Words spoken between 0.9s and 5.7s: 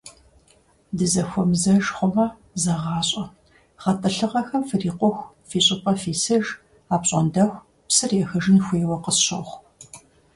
Дызэхуэмызэж хъумэ, зэгъащӀэ: гъэтӀылъыгъэхэм фрикъуху фи